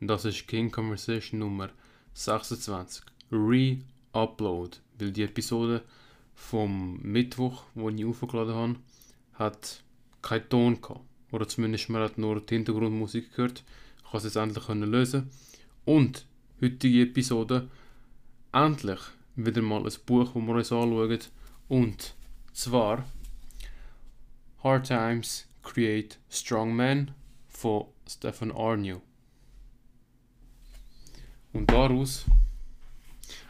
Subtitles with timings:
[0.00, 1.70] Das ist King Conversation Nummer
[2.12, 3.02] 26.
[3.32, 4.76] Re-Upload.
[4.98, 5.82] Weil die Episode
[6.34, 8.76] vom Mittwoch, wo ich aufgeladen habe,
[9.32, 9.82] hat
[10.20, 11.00] keinen Ton gehabt.
[11.32, 13.64] Oder zumindest man hat nur die Hintergrundmusik gehört.
[14.04, 15.30] Ich konnte es jetzt endlich können lösen.
[15.86, 16.26] Und
[16.60, 17.70] heutige Episode
[18.52, 19.00] endlich
[19.34, 21.18] wieder mal ein Buch, das wir uns anschauen.
[21.68, 22.14] Und
[22.52, 23.06] zwar
[24.62, 27.12] Hard Times Create Strong Men
[27.48, 29.00] von Stefan Arnew.
[31.56, 32.26] Und daraus,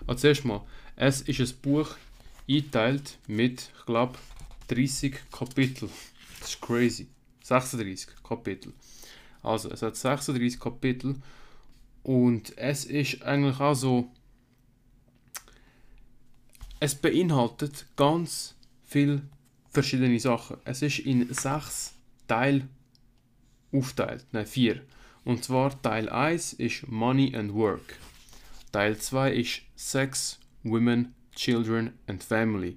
[0.06, 0.62] also zuerst mal,
[0.94, 1.96] es ist ein Buch
[2.48, 4.16] eingeteilt mit, ich glaube,
[4.68, 5.88] 30 Kapitel.
[6.38, 7.08] Das ist crazy.
[7.42, 8.72] 36 Kapitel.
[9.42, 11.16] Also, es hat 36 Kapitel
[12.04, 14.08] und es ist eigentlich auch so,
[16.78, 19.22] es beinhaltet ganz viele
[19.68, 20.58] verschiedene Sachen.
[20.64, 21.94] Es ist in sechs
[22.28, 22.68] Teile
[23.72, 24.82] aufteilt, nein, vier.
[25.26, 27.98] Und zwar Teil 1 ist Money and Work.
[28.70, 32.76] Teil 2 ist Sex, Women, Children and Family.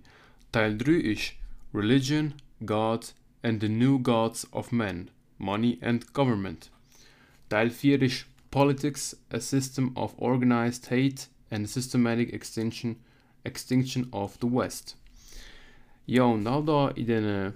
[0.52, 1.34] Teil 3 ist
[1.76, 2.34] Religion,
[2.66, 6.72] God and the New Gods of Men, Money and Government.
[7.50, 12.96] Teil 4 ist Politics, a System of Organized Hate and Systematic Extinction,
[13.44, 14.98] extinction of the West.
[16.08, 17.54] Ja, und auch da in den,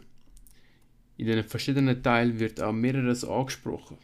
[1.17, 3.97] in den verschiedenen Teilen wird auch mehreres angesprochen.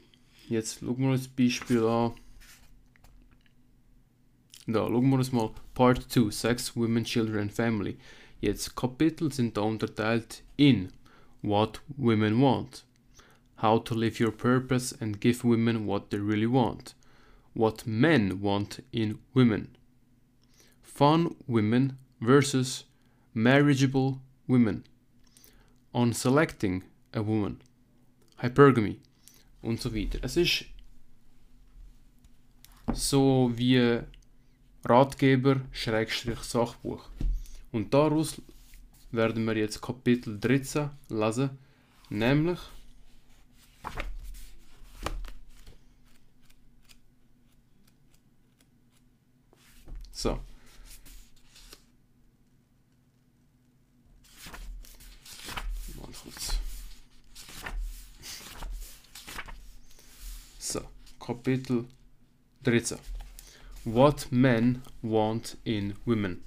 [0.50, 2.14] Jetzt schauen wir uns das Beispiel an.
[4.66, 7.98] Da, schauen wir uns mal Part 2, Sex, Women, Children and Family.
[8.42, 10.90] Jetzt Kapitel sind da unterteilt in
[11.44, 12.84] What Women Want,
[13.62, 16.96] How to Live Your Purpose and Give Women What They Really Want,
[17.54, 19.68] What Men Want in Women,
[20.82, 22.86] Fun Women versus
[23.36, 24.84] Marriageable Women,
[25.94, 26.82] On Selecting
[27.14, 27.62] a Woman,
[28.42, 28.98] Hypergamy
[29.62, 30.20] und so weiter.
[30.22, 30.66] Es ist
[32.94, 34.02] so wie
[34.84, 37.10] Ratgeber Schrägstrich Sachbuch.
[37.72, 38.42] Und daraus
[39.12, 41.50] werden wir jetzt Kapitel 13 lesen,
[42.10, 42.60] nämlich
[50.12, 50.40] so.
[55.96, 56.60] Mal kurz.
[60.58, 60.82] So,
[61.30, 61.86] Kapitel
[62.64, 62.98] 13.
[63.86, 66.42] What Men Want in Women.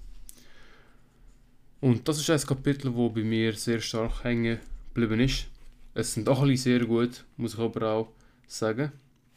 [1.80, 4.58] Und das ist ein Kapitel, wo bei mir sehr stark hängen
[4.92, 5.46] geblieben ist.
[5.94, 8.08] Es sind auch alle sehr gut, muss ich aber auch
[8.48, 8.90] sagen,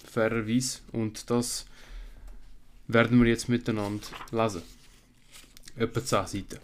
[0.03, 0.79] fairerweise.
[0.91, 1.67] Und das
[2.87, 4.63] werden wir jetzt miteinander lesen.
[5.75, 6.59] Etwa 10 Seiten.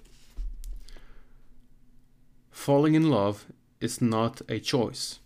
[2.50, 3.42] Falling in love
[3.80, 5.20] is not a choice.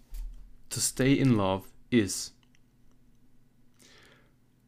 [0.72, 2.35] To stay in love is.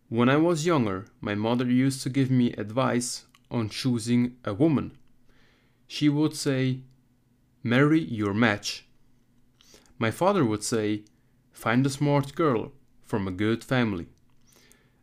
[0.09, 4.97] When I was younger, my mother used to give me advice on choosing a woman.
[5.85, 6.79] She would say,
[7.61, 8.85] Marry your match.
[9.99, 11.03] My father would say,
[11.51, 12.71] Find a smart girl
[13.03, 14.07] from a good family.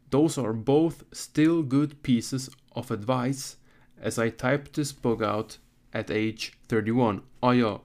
[0.09, 3.56] Those are both still good pieces of advice
[4.00, 5.59] as I typed this book out
[5.93, 7.20] at age 31.
[7.43, 7.81] Ah ja,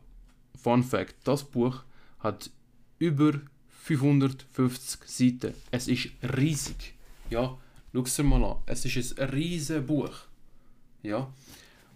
[0.58, 1.84] Fun Fact: Das Buch
[2.20, 2.50] hat
[2.98, 5.54] über 550 Seiten.
[5.72, 6.99] Es ist riesig.
[7.30, 7.58] Ja,
[7.94, 8.58] schau es dir mal an.
[8.66, 10.28] Es ist ein riesiges Buch.
[11.04, 11.32] Ja.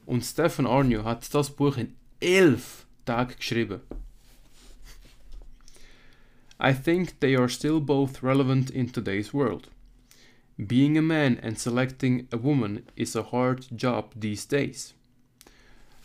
[0.06, 3.82] Und Stefan Aarnio hat das Buch in elf Tagen geschrieben.
[6.60, 9.70] I think they are still both relevant in today's world.
[10.58, 14.94] Being a man and selecting a woman is a hard job these days.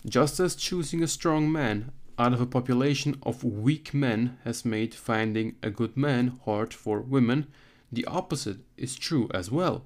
[0.04, 4.94] Just as choosing a strong man out of a population of weak men has made
[4.94, 7.46] finding a good man hard for women,
[7.90, 9.84] the opposite is true as well.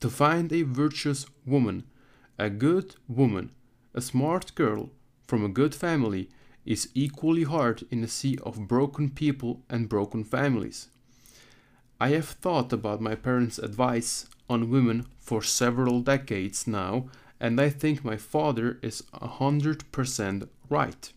[0.00, 1.84] To find a virtuous woman,
[2.38, 3.50] a good woman,
[3.94, 4.90] a smart girl
[5.26, 6.28] from a good family
[6.64, 10.88] is equally hard in a sea of broken people and broken families.
[11.98, 17.08] I have thought about my parents' advice on women for several decades now,
[17.40, 21.12] and I think my father is a hundred percent right.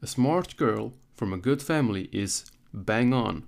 [0.00, 3.47] A smart girl from a good family is bang on.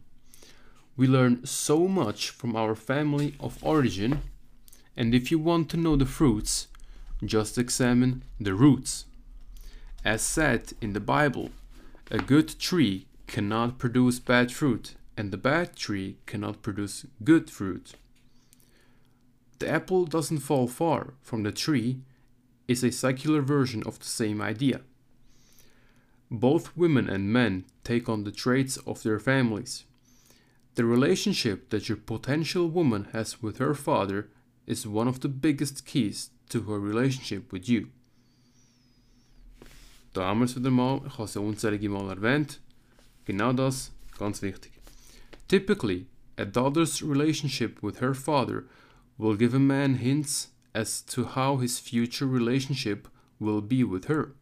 [0.96, 4.20] We learn so much from our family of origin,
[4.96, 6.68] and if you want to know the fruits,
[7.24, 9.06] just examine the roots.
[10.04, 11.50] As said in the Bible,
[12.10, 17.92] a good tree cannot produce bad fruit, and the bad tree cannot produce good fruit.
[19.58, 22.00] The apple doesn't fall far from the tree
[22.66, 24.80] is a secular version of the same idea.
[26.30, 29.84] Both women and men take on the traits of their families.
[30.74, 34.28] The relationship that your potential woman has with her father
[34.66, 37.88] is one of the biggest keys to her relationship with you.
[40.12, 42.60] Da haben wir es wieder mal, ich habe es ja unzählige Mal erwähnt.
[43.24, 44.72] Genau das, ganz wichtig.
[45.48, 46.06] Typically,
[46.36, 48.64] a daughter's relationship with her father
[49.18, 53.08] will give a man hints as to how his future relationship
[53.38, 54.34] will be with her.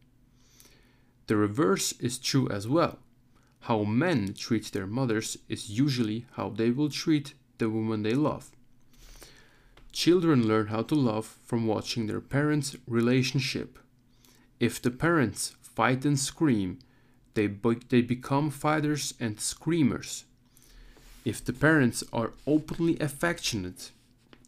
[1.27, 2.99] The reverse is true as well.
[3.61, 8.51] How men treat their mothers is usually how they will treat the woman they love.
[9.93, 13.79] Children learn how to love from watching their parents' relationship.
[14.61, 16.79] If the parents fight and scream,
[17.35, 20.25] they, be- they become fighters and screamers.
[21.25, 23.91] If the parents are openly affectionate,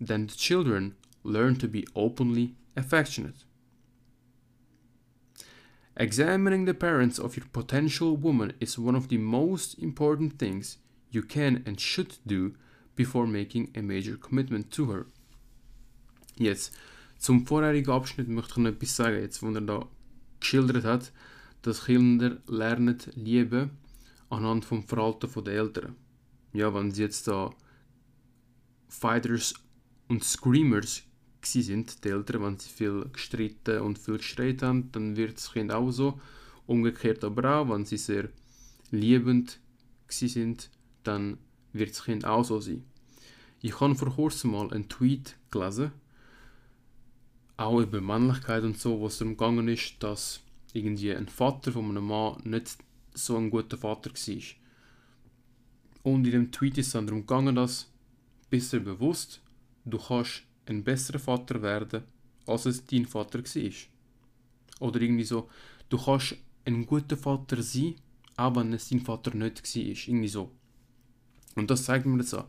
[0.01, 3.45] then the children learn to be openly affectionate.
[6.00, 10.79] Examining the parents of your potential woman is one of the most important things
[11.11, 12.55] you can and should do
[12.97, 15.05] before making a major commitment to her.
[16.38, 16.73] Jetzt,
[17.19, 19.87] zum vorherigen Abschnitt möchte ich noch etwas sagen, jetzt, wo er da
[20.41, 21.12] geschildert hat,
[21.61, 23.73] dass Kinder lernen lieben
[24.31, 25.97] anhand vom Verhalten der Eltern.
[26.55, 27.50] Ja, wenn sie jetzt da
[28.88, 29.52] Fighters
[30.08, 31.02] und Screamers
[31.43, 35.73] sind, die Eltern, wenn sie viel gestritten und viel geschreit haben, dann wird das Kind
[35.73, 36.21] auch so.
[36.67, 38.29] Umgekehrt aber auch, wenn sie sehr
[38.91, 39.59] liebend
[40.09, 40.71] sind,
[41.05, 41.39] dann
[41.73, 42.85] wird das Kind auch so sein.
[43.63, 45.93] Ich habe vor kurzem mal einen Tweet gelesen,
[47.57, 50.41] auch über Männlichkeit und so, wo es darum gegangen ist, dass
[50.73, 52.79] irgendwie ein Vater von einem Mann nicht
[53.13, 54.43] so ein guter Vater war.
[56.03, 57.91] Und in dem Tweet ist es darum gegangen, dass,
[58.49, 59.43] bist du bewusst,
[59.85, 62.05] du kannst ein besserer Vater werden,
[62.47, 63.73] als es dein Vater war.
[64.81, 65.49] Oder irgendwie so,
[65.89, 67.97] du kannst ein guter Vater sein,
[68.37, 69.83] auch wenn es dein Vater nicht war.
[69.83, 70.51] Irgendwie so.
[71.57, 72.45] Und das zeigt mir das an.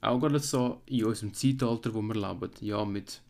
[0.00, 3.22] Auch gerade so in unserem Zeitalter, wo wir leben, ja, mit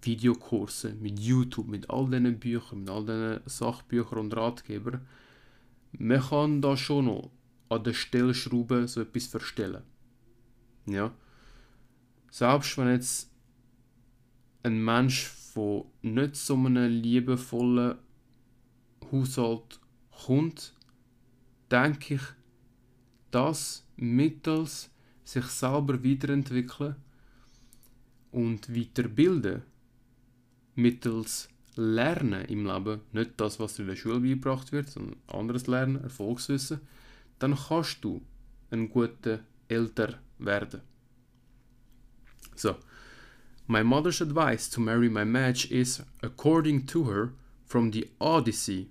[0.00, 5.06] Videokursen, mit YouTube, mit all diesen Büchern, mit all diesen Sachbüchern und Ratgebern,
[5.98, 7.30] man kann da schon noch
[7.68, 9.82] an der Stellschraube so etwas verstellen.
[10.86, 11.12] Ja.
[12.30, 13.29] Selbst wenn jetzt
[14.62, 17.98] ein Mensch von nicht so einem liebevollen
[19.10, 19.80] Haushalt
[20.24, 20.74] kommt,
[21.70, 22.22] denke ich,
[23.30, 24.90] dass mittels
[25.24, 26.96] sich selber weiterentwickeln
[28.32, 29.62] und weiterbilden,
[30.74, 36.02] mittels Lernen im Leben, nicht das, was in der Schule beigebracht wird, sondern anderes Lernen,
[36.02, 36.80] Erfolgswissen,
[37.38, 38.20] dann kannst du
[38.70, 40.80] ein guter Älter werden.
[42.56, 42.76] So,
[43.70, 47.32] my mother's advice to marry my match is, according to her,
[47.64, 48.88] from the Odyssey.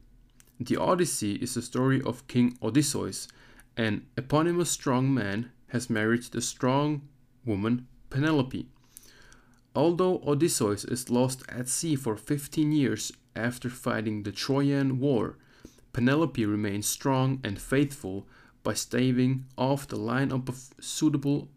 [0.57, 3.27] The Odyssey is the story of King Odysseus,
[3.75, 7.01] an eponymous strong man has married the strong
[7.43, 8.69] woman Penelope.
[9.75, 15.35] Although Odysseus is lost at sea for 15 years after fighting the Trojan War,
[15.91, 18.25] Penelope remains strong and faithful
[18.63, 21.49] by staving off the lineup of suitable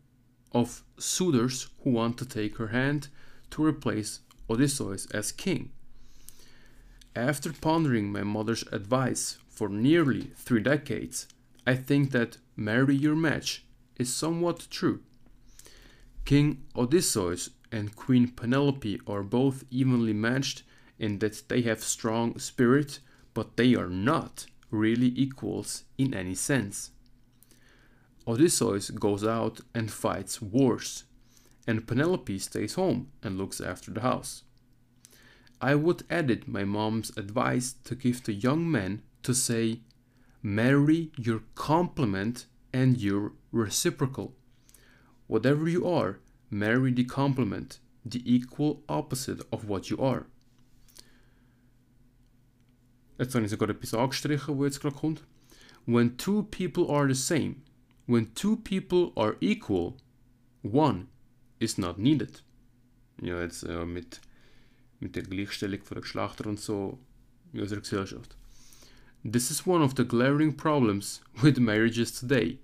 [0.53, 3.09] of suitors who want to take her hand
[3.51, 5.71] to replace Odysseus as king.
[7.15, 11.29] After pondering my mother's advice for nearly three decades,
[11.67, 13.65] I think that marry your match
[13.97, 15.01] is somewhat true.
[16.25, 20.63] King Odysseus and Queen Penelope are both evenly matched
[20.99, 23.01] in that they have strong spirit,
[23.35, 26.92] but they are not really equals in any sense.
[28.27, 31.05] Odysseus goes out and fights wars,
[31.67, 34.45] and Penelope stays home and looks after the house.
[35.61, 39.81] I would edit my mom's advice to give to young men to say,
[40.43, 44.35] marry your complement and your reciprocal.
[45.29, 46.19] Whatever you are,
[46.51, 50.27] marry the complement, the equal opposite of what you are.
[53.19, 55.23] Jetzt habe ich sogar etwas angestrichen, wo jetzt gerade kommt.
[55.85, 57.63] When two people are the same,
[58.13, 59.97] when two people are equal,
[60.61, 61.09] one
[61.61, 62.43] is not needed.
[63.23, 64.21] Ja, jetzt äh, mit,
[65.01, 66.99] mit der Gleichstellung von der Geschlechter und so
[67.55, 68.37] in unserer Gesellschaft.
[69.25, 72.59] This is one of the glaring problems with marriages today.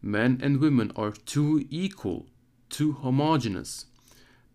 [0.00, 2.26] Men and women are too equal,
[2.70, 3.86] too homogeneous.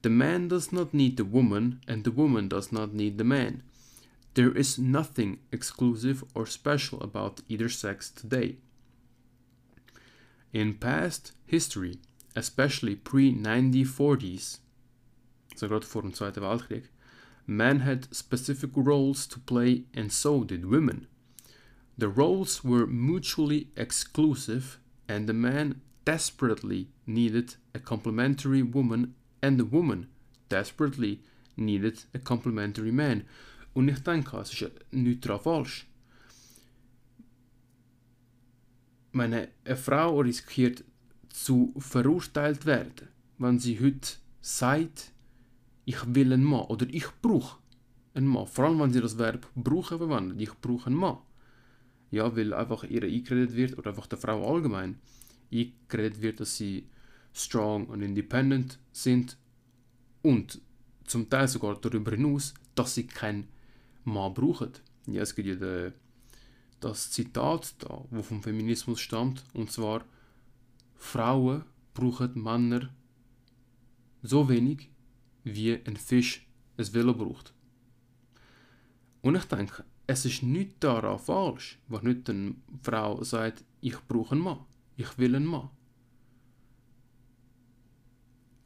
[0.01, 3.61] The man does not need the woman, and the woman does not need the man.
[4.33, 8.57] There is nothing exclusive or special about either sex today.
[10.51, 11.99] In past history,
[12.35, 14.59] especially pre 1940s,
[15.55, 16.89] so gerade vor dem Zweiten Weltkrieg,
[17.45, 21.07] men had specific roles to play and so did women.
[21.97, 29.65] The roles were mutually exclusive and the man desperately needed a complementary woman and the
[29.65, 30.07] woman
[30.47, 31.21] desperately
[31.57, 33.25] needed a complementary man.
[33.75, 34.71] Und ich denke, es ist
[35.21, 35.88] daran falsch.
[39.11, 40.83] Meine, eine Frau riskiert
[41.29, 45.11] zu verurteilt werden, wenn sie heute sagt,
[45.85, 47.57] ich will einen Mann oder ich brauche
[48.13, 48.47] einen Mann.
[48.47, 51.17] Vor allem, wenn sie das Verb brauchen verwendet, ich brauche einen Mann.
[52.11, 54.99] Ja, weil einfach ihr eingeredet wird, oder einfach der Frau allgemein,
[55.51, 56.87] eingeredet wird, dass sie
[57.33, 59.37] strong und independent sind
[60.21, 60.61] und
[61.05, 63.47] zum Teil sogar darüber hinaus, dass sie keinen
[64.03, 64.71] Mann brauchen.
[65.07, 65.91] Ja, es gibt ja de,
[66.79, 70.05] das Zitat da, wo vom Feminismus stammt, und zwar
[70.95, 72.89] Frauen brauchen Männer
[74.21, 74.89] so wenig,
[75.43, 77.53] wie ein Fisch ein Velo braucht.
[79.21, 84.33] Und ich denke, es ist nicht daran falsch, wenn nicht eine Frau sagt, ich brauche
[84.33, 84.65] einen Mann,
[84.97, 85.69] ich will einen Mann.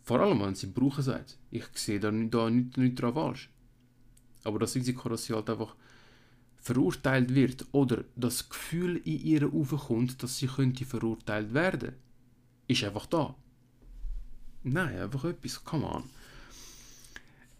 [0.04, 1.38] Vor allem, wenn sie brauchen sagt.
[1.50, 3.50] Ich sehe da nicht, da nicht, nicht daran falsch.
[4.44, 5.76] Aber das Risiko, dass sie halt einfach
[6.64, 11.94] verurteilt wird oder das Gefühl in ihr aufkommt, dass sie könnte verurteilt werden,
[12.68, 13.36] ist einfach da.
[14.64, 16.04] Nein, einfach etwas, come on.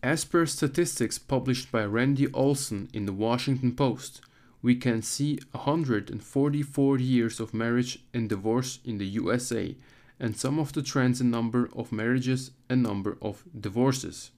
[0.02, 4.22] As per statistics published by Randy Olson in the Washington Post,
[4.62, 9.76] we can see 144 years of marriage and divorce in the USA
[10.20, 14.32] and some of the trends in number of marriages and number of divorces.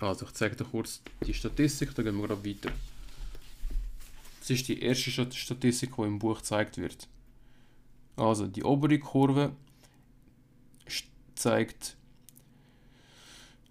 [0.00, 2.72] Also, ich zeige dir kurz die Statistik, dann gehen wir gerade weiter.
[4.40, 7.08] Das ist die erste Statistik, die im Buch gezeigt wird.
[8.16, 9.52] Also, die obere Kurve
[11.34, 11.96] zeigt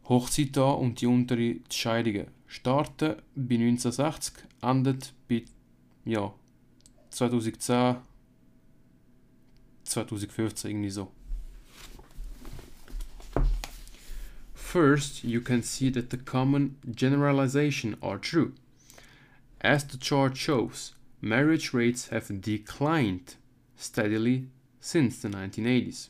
[0.07, 2.27] Hochzeit an und die untere die Scheidungen.
[2.47, 5.43] Starten bei 1960, endet bei
[6.05, 6.33] ja,
[7.09, 7.97] 2010,
[9.83, 11.11] 2015 irgendwie so.
[14.53, 18.53] First, you can see that the common generalization are true.
[19.61, 23.35] As the chart shows, marriage rates have declined
[23.75, 24.47] steadily
[24.79, 26.09] since the 1980s.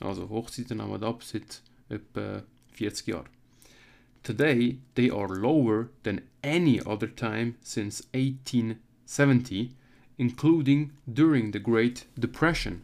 [0.00, 2.42] Also Hochzeiten nehmen ab äh, seit etwa
[2.72, 3.28] 40 Jahren.
[4.22, 9.74] Today, they are lower than any other time since 1870,
[10.18, 12.82] including during the Great Depression.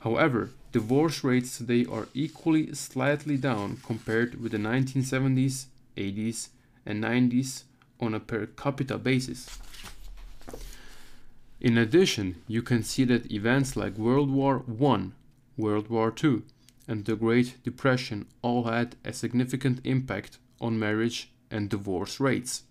[0.00, 5.66] However, divorce rates today are equally slightly down compared with the 1970s,
[5.96, 6.48] 80s,
[6.86, 7.64] and 90s
[8.00, 9.58] on a per capita basis.
[11.60, 15.10] In addition, you can see that events like World War I,
[15.56, 16.42] World War II,
[16.86, 22.64] and the Great Depression all had a significant impact on marriage and divorce rates.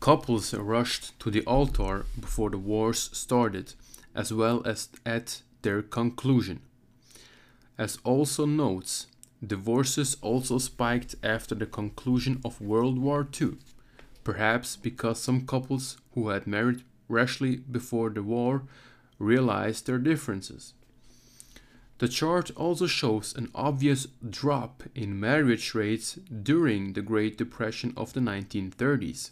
[0.00, 3.74] Couples rushed to the altar before the wars started,
[4.16, 6.60] as well as at their conclusion.
[7.78, 9.06] As also notes,
[9.46, 13.58] divorces also spiked after the conclusion of World War II,
[14.24, 18.62] perhaps because some couples who had married rashly before the war
[19.18, 20.72] realized their differences.
[21.98, 28.12] The chart also shows an obvious drop in marriage rates during the Great Depression of
[28.12, 29.30] the 1930s.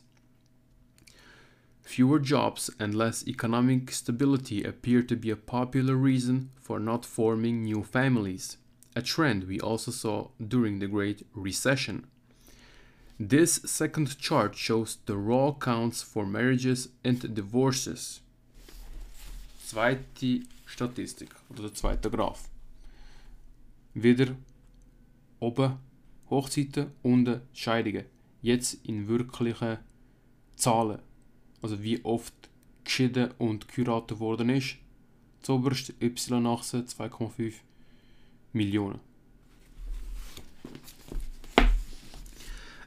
[1.85, 7.62] Fewer jobs and less economic stability appear to be a popular reason for not forming
[7.62, 8.57] new families,
[8.97, 12.07] a trend we also saw during the Great Recession.
[13.21, 18.21] This second chart shows the raw counts for marriages and divorces.
[19.62, 22.49] Zweite Statistik oder der zweite Graph.
[23.95, 24.35] Wieder
[25.38, 25.79] oben
[26.31, 28.07] Hochzeiten, unten Scheidungen.
[28.43, 29.79] Jetzt in wirklichen
[30.57, 31.00] Zahlen.
[31.64, 32.35] Also wie oft
[32.85, 34.76] geschieden und geheiratet worden ist.
[35.40, 37.54] Zoberst Y-Achse 2,5
[38.52, 39.00] Millionen.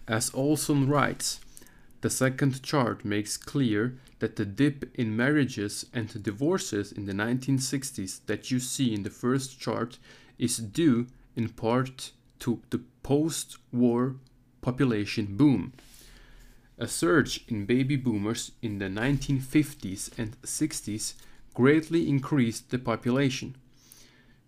[0.06, 1.40] As Olson writes,
[2.04, 8.22] the second chart makes clear that the dip in marriages and divorces in the 1960s
[8.28, 9.98] that you see in the first chart
[10.38, 14.18] is due in part to the post war
[14.62, 15.74] population boom.
[16.80, 21.16] A surge in baby boomers in the 1950s and 60s
[21.56, 23.56] greatly increased the population.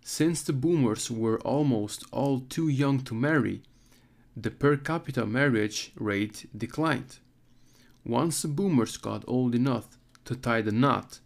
[0.04, 3.62] Since the boomers were almost all too young to marry,
[4.36, 7.18] the per capita marriage rate declined.
[8.04, 11.18] Once the boomers got old enough to tie the knot,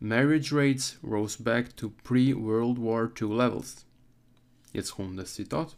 [0.00, 3.84] marriage rates rose back to pre-World War II levels.
[4.72, 5.76] Jetzt kommt das Zitat.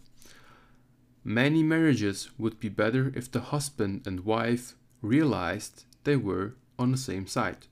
[1.22, 6.98] Many marriages would be better if the husband and wife realized they were on the
[6.98, 7.66] same side.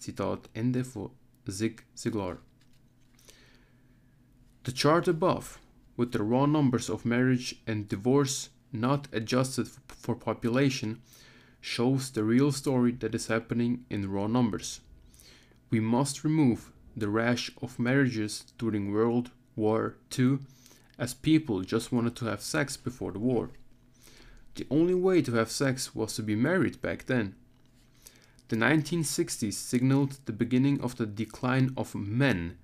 [0.00, 1.10] Zitat Ende von
[1.50, 2.38] Zig Ziglar.
[4.62, 5.58] The chart above,
[5.96, 11.00] with the raw numbers of marriage and divorce not adjusted for population,
[11.60, 14.80] shows the real story that is happening in raw numbers.
[15.70, 20.38] We must remove the rash of marriages during World War II
[20.98, 23.50] as people just wanted to have sex before the war.
[24.54, 27.34] The only way to have sex was to be married back then.
[28.48, 32.56] The 1960s signaled the beginning of the decline of men,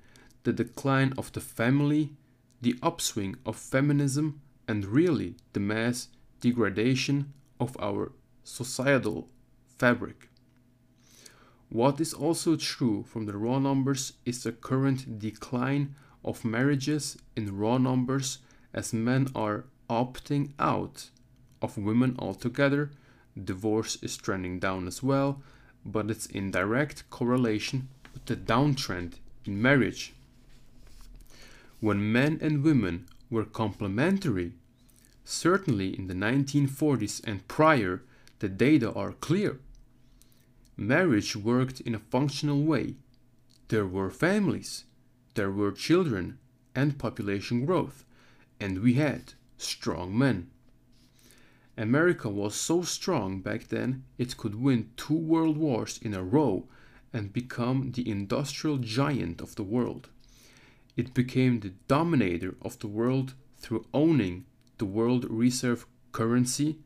[0.45, 2.15] the decline of the family,
[2.61, 6.09] the upswing of feminism, and really the mass
[6.41, 8.13] degradation of our
[8.45, 9.29] societal
[9.67, 10.29] fabric.
[11.69, 17.59] What is also true from the raw numbers is the current decline of marriages in
[17.59, 18.39] raw numbers
[18.73, 21.11] as men are opting out
[21.61, 22.91] of women altogether.
[23.43, 25.43] Divorce is trending down as well,
[25.85, 29.15] but it's in direct correlation with the downtrend
[29.45, 30.13] in marriage.
[31.81, 34.53] When men and women were complementary,
[35.25, 38.03] certainly in the 1940s and prior,
[38.39, 39.59] the data are clear.
[40.77, 42.95] Marriage worked in a functional way.
[43.69, 44.85] There were families,
[45.35, 46.39] there were children
[46.75, 48.05] and population growth,
[48.61, 50.51] and we had strong men.
[51.77, 56.69] America was so strong back then it could win two world wars in a row
[57.13, 60.09] and become the industrial giant of the world.
[60.97, 64.45] It became the dominator of the world through owning
[64.79, 66.79] the world reserve currency,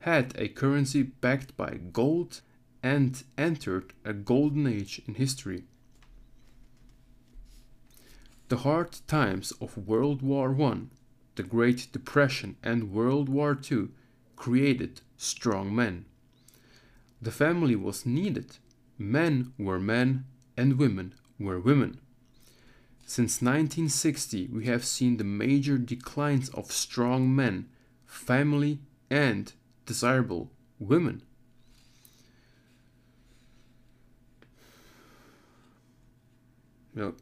[0.00, 2.40] had a currency backed by gold,
[2.82, 5.64] and entered a golden age in history.
[8.48, 10.80] The hard times of World War I,
[11.36, 13.88] the Great Depression, and World War II
[14.36, 16.04] created strong men.
[17.22, 18.58] The family was needed.
[18.98, 20.26] Men were men
[20.56, 22.00] and women were women.
[23.06, 27.68] Since 1960, we have seen the major declines of strong men,
[28.06, 28.80] family,
[29.10, 29.52] and
[29.86, 31.22] desirable women.
[36.94, 37.14] Well,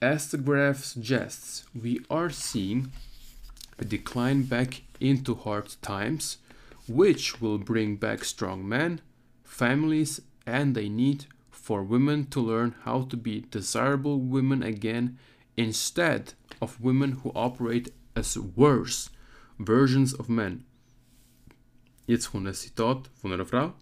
[0.00, 2.92] as the graph suggests, we are seeing
[3.78, 6.38] a decline back into hard times,
[6.88, 9.00] which will bring back strong men,
[9.44, 15.18] families, and a need for women to learn how to be desirable women again
[15.56, 19.10] instead of women who operate as worse
[19.58, 20.64] versions of men.
[22.06, 23.74] Jetzt kommt Zitat von einer Frau.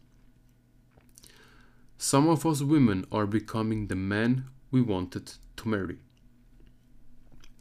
[1.99, 5.99] Some of us women are becoming the men we wanted to marry.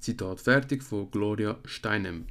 [0.04, 2.26] Zitat fertig von Gloria Steinem.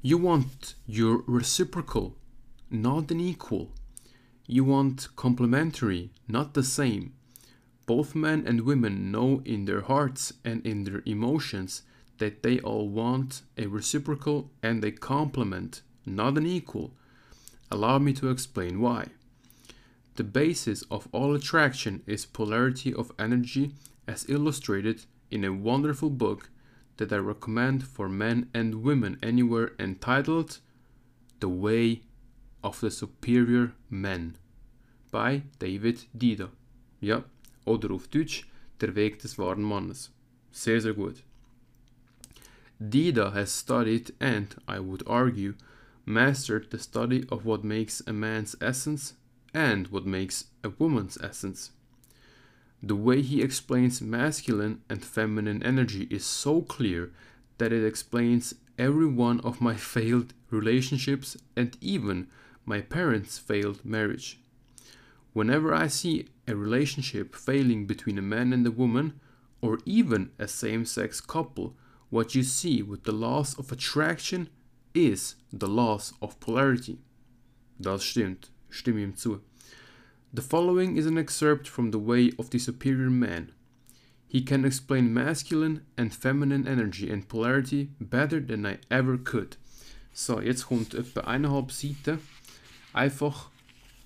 [0.00, 2.16] You want your reciprocal,
[2.70, 3.70] not an equal.
[4.46, 7.12] You want complementary, not the same.
[7.84, 11.82] Both men and women know in their hearts and in their emotions
[12.20, 16.92] that they all want a reciprocal and a complement, not an equal.
[17.70, 19.06] Allow me to explain why.
[20.16, 23.72] The basis of all attraction is polarity of energy,
[24.06, 26.50] as illustrated in a wonderful book
[26.98, 30.58] that I recommend for men and women anywhere entitled
[31.40, 32.02] The Way
[32.62, 34.36] of the Superior Man
[35.10, 36.50] by David Deida.
[37.00, 37.22] Ja,
[37.64, 38.46] oder auf Deutsch
[38.80, 40.10] Der Weg des wahren Mannes.
[40.50, 41.22] Sehr, sehr gut.
[42.82, 45.54] Deida has studied and, I would argue,
[46.06, 49.14] mastered the study of what makes a man's essence
[49.52, 51.72] and what makes a woman's essence.
[52.82, 57.12] The way he explains masculine and feminine energy is so clear
[57.58, 62.28] that it explains every one of my failed relationships and even
[62.64, 64.40] my parents' failed marriage.
[65.34, 69.20] Whenever I see a relationship failing between a man and a woman,
[69.60, 71.76] or even a same sex couple,
[72.10, 74.48] what you see with the loss of attraction
[74.94, 76.98] is the loss of polarity.
[77.80, 79.40] Das stimmt, stimme ihm zu.
[80.32, 83.52] The following is an excerpt from The Way of the Superior Man.
[84.28, 89.56] He can explain masculine and feminine energy and polarity better than I ever could.
[90.12, 92.18] So, jetzt kommt etwa eineinhalb Seiten
[92.92, 93.50] einfach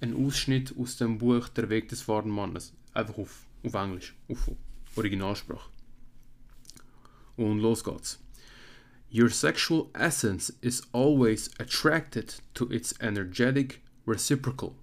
[0.00, 2.72] ein Ausschnitt aus dem Buch Der Weg des wahren Mannes.
[2.94, 4.50] Einfach auf, auf Englisch, auf
[4.96, 5.73] Originalsprache.
[7.36, 8.18] Los geht's.
[9.10, 14.76] Your sexual essence is always attracted to its energetic reciprocal.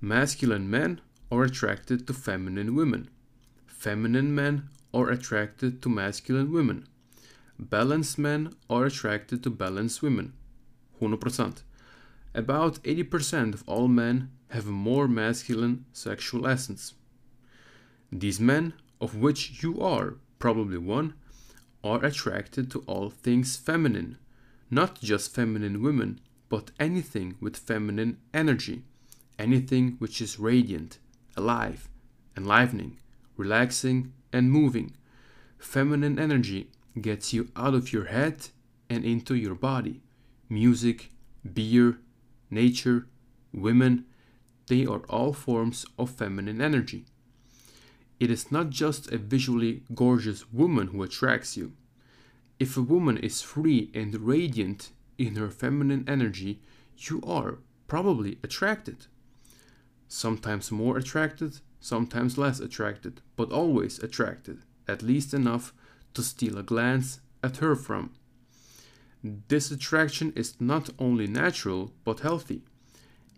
[0.00, 3.08] Masculine men are attracted to feminine women.
[3.66, 6.86] Feminine men are attracted to masculine women.
[7.58, 10.32] Balanced men are attracted to balanced women.
[11.00, 11.62] 100%.
[12.34, 16.94] About 80% of all men have a more masculine sexual essence.
[18.10, 21.14] These men, of which you are probably one,
[21.82, 24.18] are attracted to all things feminine,
[24.70, 28.82] not just feminine women, but anything with feminine energy,
[29.38, 30.98] anything which is radiant,
[31.36, 31.88] alive,
[32.36, 32.98] enlivening,
[33.36, 34.92] relaxing, and moving.
[35.58, 38.48] Feminine energy gets you out of your head
[38.88, 40.02] and into your body.
[40.48, 41.10] Music,
[41.54, 41.98] beer,
[42.50, 43.06] nature,
[43.52, 44.04] women,
[44.66, 47.06] they are all forms of feminine energy.
[48.20, 51.72] It is not just a visually gorgeous woman who attracts you.
[52.58, 56.60] If a woman is free and radiant in her feminine energy,
[56.98, 59.06] you are probably attracted.
[60.06, 65.72] Sometimes more attracted, sometimes less attracted, but always attracted, at least enough
[66.12, 68.12] to steal a glance at her from.
[69.22, 72.64] This attraction is not only natural but healthy.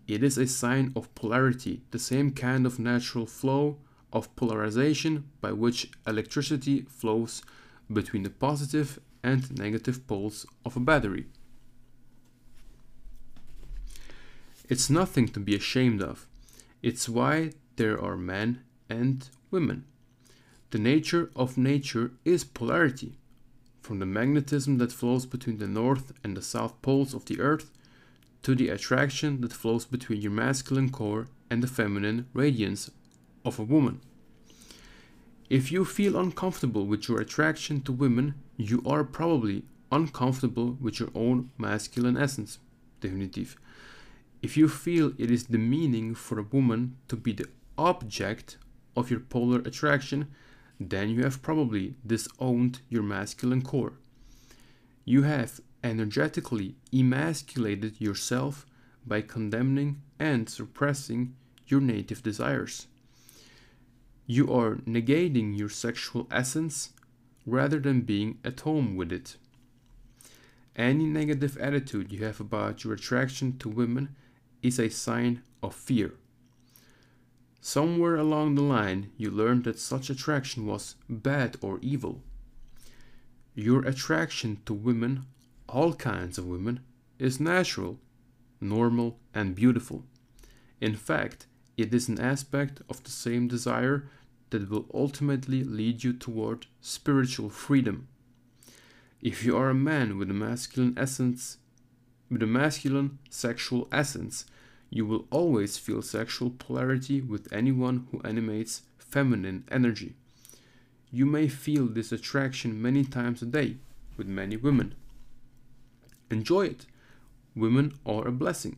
[0.07, 3.77] It is a sign of polarity, the same kind of natural flow
[4.13, 7.41] of polarization by which electricity flows
[7.91, 11.25] between the positive and negative poles of a battery.
[14.69, 16.27] It's nothing to be ashamed of.
[16.81, 19.85] It's why there are men and women.
[20.71, 23.17] The nature of nature is polarity.
[23.81, 27.69] From the magnetism that flows between the north and the south poles of the earth
[28.43, 32.89] to the attraction that flows between your masculine core and the feminine radiance
[33.45, 34.01] of a woman.
[35.49, 41.09] If you feel uncomfortable with your attraction to women, you are probably uncomfortable with your
[41.13, 42.59] own masculine essence.
[43.01, 43.57] Definitief.
[44.41, 48.57] If you feel it is demeaning for a woman to be the object
[48.95, 50.27] of your polar attraction,
[50.79, 53.93] then you have probably disowned your masculine core.
[55.05, 58.65] You have energetically emasculated yourself
[59.05, 61.35] by condemning and suppressing
[61.67, 62.87] your native desires.
[64.25, 66.93] You are negating your sexual essence
[67.45, 69.35] rather than being at home with it.
[70.75, 74.15] Any negative attitude you have about your attraction to women
[74.61, 76.13] is a sign of fear.
[77.61, 82.21] Somewhere along the line, you learned that such attraction was bad or evil.
[83.55, 85.25] Your attraction to women,
[85.69, 86.79] all kinds of women,
[87.19, 87.99] is natural,
[88.59, 90.03] normal, and beautiful.
[90.81, 91.45] In fact,
[91.77, 94.05] it is an aspect of the same desire
[94.51, 98.07] that will ultimately lead you toward spiritual freedom.
[99.21, 101.57] If you are a man with a masculine essence,
[102.29, 104.45] with a masculine sexual essence,
[104.89, 110.13] you will always feel sexual polarity with anyone who animates feminine energy.
[111.11, 113.77] You may feel this attraction many times a day
[114.17, 114.93] with many women.
[116.29, 116.85] Enjoy it.
[117.55, 118.77] Women are a blessing.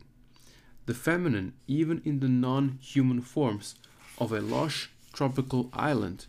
[0.86, 3.74] The feminine, even in the non human forms
[4.18, 6.26] of a lush tropical island,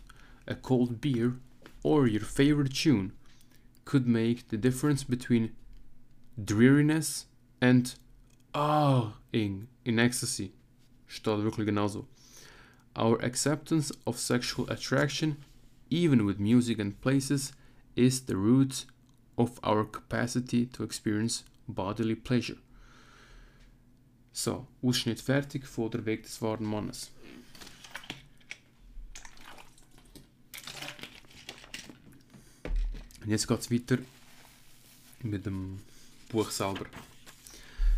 [0.48, 1.36] a cold beer,
[1.84, 3.12] or your favorite tune,
[3.84, 5.54] could make the difference between
[6.42, 7.26] dreariness
[7.60, 7.94] and
[8.54, 10.52] ah-ing in ecstasy.
[11.06, 12.06] Steht wirklich genauso.
[12.96, 15.36] Our acceptance of sexual attraction,
[15.88, 17.52] even with music and places,
[17.94, 18.86] is the root
[19.36, 22.58] of our capacity to experience bodily pleasure.
[24.40, 27.10] So, Ausschnitt fertig von der Weg des wahren Mannes.
[33.20, 33.98] Und jetzt geht es weiter
[35.24, 35.80] mit dem
[36.28, 36.86] Buch selber.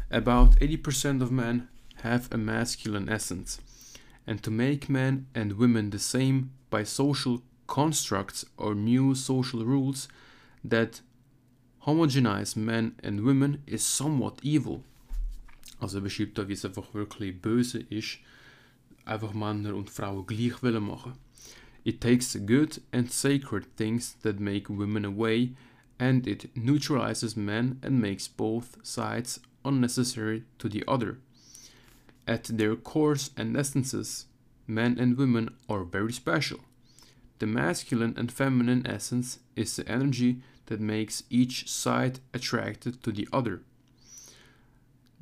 [0.09, 1.68] About 80% of men
[2.03, 3.61] have a masculine essence,
[4.24, 10.09] and to make men and women the same by social constructs or new social rules
[10.66, 11.03] that
[11.81, 14.85] homogenize men and women is somewhat evil.
[15.81, 18.19] Also er beschreibt da, wie es einfach wirklich böse ist,
[19.05, 21.14] einfach Männer und Frauen gleich wollen machen.
[21.83, 25.55] It takes good and sacred things that make women away,
[25.99, 31.16] and it neutralizes men and makes both sides unnecessary to the other.
[32.27, 34.27] At their cores and essences,
[34.66, 36.61] men and women are very special.
[37.38, 43.27] The masculine and feminine essence is the energy that makes each side attracted to the
[43.33, 43.62] other.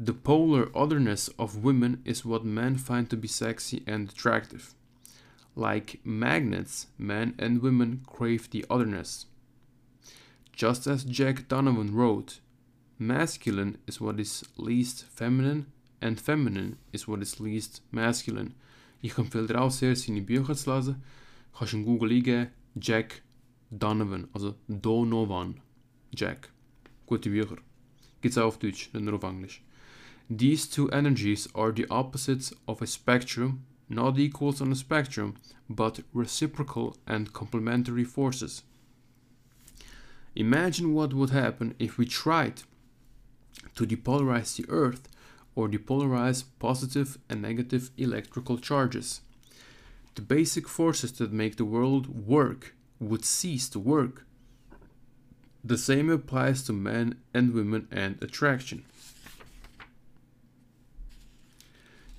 [0.01, 4.75] The polar otherness of women is what men find to be sexy and attractive.
[5.57, 9.27] Like magnets, men and women crave the otherness.
[10.53, 12.39] Just as Jack Donovan wrote,
[12.97, 15.67] masculine is what is least feminine
[16.01, 18.55] and feminine is what is least masculine.
[19.03, 21.03] Ich empfehle dir auch sehr, seine Bücher zu lesen.
[21.59, 23.23] Kannst in Google eingeben, Jack
[23.73, 25.61] Donovan, also Donovan,
[26.13, 26.51] Jack.
[27.07, 27.57] Gute Bücher.
[28.21, 29.61] Gibt's auch auf Deutsch, nicht nur auf Englisch.
[30.31, 35.37] These two energies are the opposites of a spectrum, not equals on a spectrum,
[35.71, 38.63] but reciprocal and complementary forces.
[40.37, 42.63] Imagine what would happen if we tried
[43.75, 45.09] to depolarize the Earth
[45.55, 49.23] or depolarize positive and negative electrical charges.
[50.15, 54.27] The basic forces that make the world work would cease to work.
[55.65, 58.85] The same applies to men and women and attraction.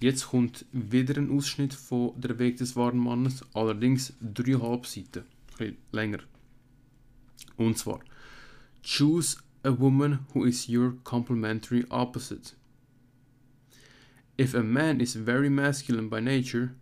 [0.02, 5.26] Jetzt kommt wieder ein Ausschnitt von Der Weg des wahren Mannes, allerdings dreieinhalb Seiten,
[5.60, 6.20] ein länger.
[7.58, 8.00] Und zwar,
[8.82, 12.54] choose a woman who is your complementary opposite.
[14.38, 16.76] If a man is very masculine by nature,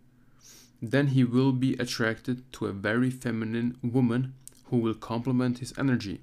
[0.80, 4.34] then he will be attracted to a very feminine woman
[4.70, 6.20] who will complement his energy.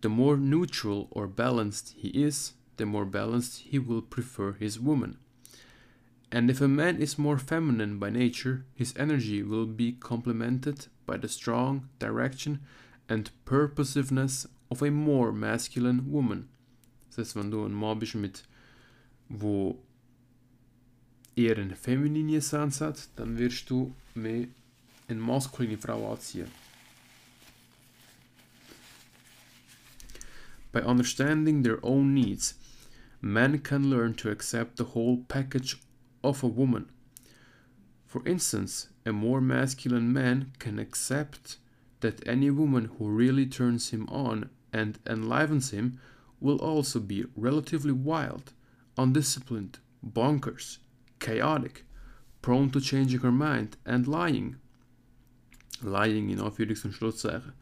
[0.00, 5.18] The more neutral or balanced he is, the more balanced he will prefer his woman.
[6.34, 11.18] And if a man is more feminine by nature, his energy will be complemented by
[11.18, 12.60] the strong direction
[13.06, 16.48] and purposiveness of a more masculine woman.
[17.10, 18.44] Das heißt, wenn du ein Mann bist mit,
[19.28, 19.76] wo
[21.36, 24.46] eher eine feminine hat, dann wirst du mehr
[25.08, 26.50] eine maskuline Frau anziehen.
[30.72, 32.54] By understanding their own needs,
[33.20, 35.76] men can learn to accept the whole package
[36.22, 36.90] of a woman.
[38.06, 41.56] For instance, a more masculine man can accept
[42.00, 45.98] that any woman who really turns him on and enlivens him
[46.40, 48.52] will also be relatively wild,
[48.98, 50.78] undisciplined, bonkers,
[51.20, 51.84] chaotic,
[52.42, 54.56] prone to changing her mind, and lying.
[55.82, 57.52] Lying in Anführungs- und.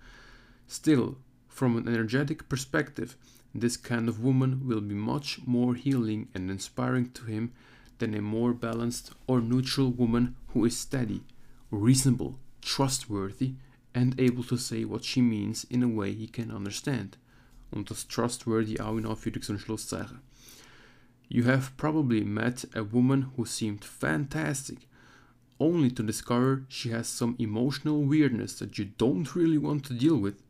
[0.66, 1.18] Still,
[1.49, 3.16] from an energetic perspective,
[3.55, 7.53] this kind of woman will be much more healing and inspiring to him
[8.01, 11.23] than a more balanced or neutral woman who is steady,
[11.71, 13.55] reasonable, trustworthy,
[13.95, 17.17] and able to say what she means in a way he can understand.
[17.73, 20.19] Und das trustworthy auch in Anführungs-.
[21.29, 24.89] You have probably met a woman who seemed fantastic,
[25.61, 30.17] only to discover she has some emotional weirdness that you don't really want to deal
[30.17, 30.43] with.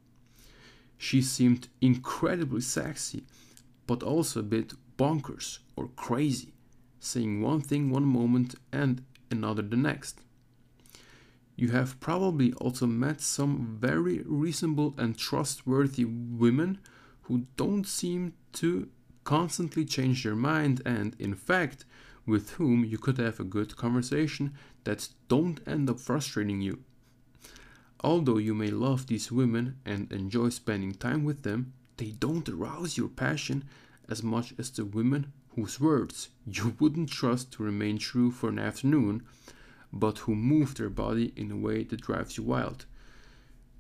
[0.96, 3.24] She seemed incredibly sexy,
[3.86, 6.54] but also a bit bonkers or crazy,
[7.00, 10.20] saying one thing one moment and another the next.
[11.56, 16.78] You have probably also met some very reasonable and trustworthy women
[17.22, 18.88] who don't seem to
[19.24, 21.84] constantly change their mind and, in fact,
[22.26, 26.82] with whom you could have a good conversation that don't end up frustrating you.
[28.02, 32.96] Although you may love these women and enjoy spending time with them, they don't arouse
[32.96, 33.64] your passion
[34.08, 38.58] as much as the women whose words you wouldn't trust to remain true for an
[38.58, 39.22] afternoon,
[39.92, 42.86] but who move their body in a way that drives you wild.